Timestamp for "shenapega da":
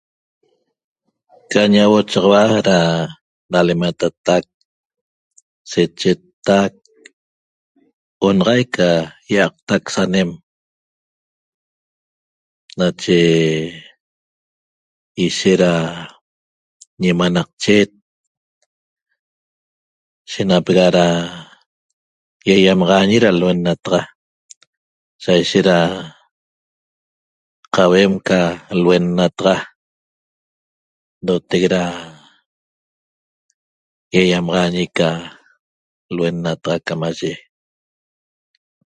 20.31-21.05